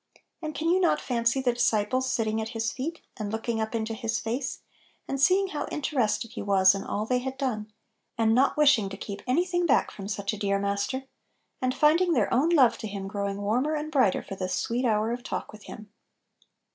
[0.41, 3.75] And can you not fancy the dis ciples sitting at His feet, and looking up
[3.75, 4.61] into His face,
[5.07, 5.91] and seeing how in 54 Little Pillows.
[5.91, 7.71] terested He was in all they had done,
[8.17, 11.03] and not wishing to keep any thing back from such a dear Master,
[11.61, 15.11] and finding their own love to Him growing warmer and brighter for this sweet hour
[15.11, 15.91] of talk with Him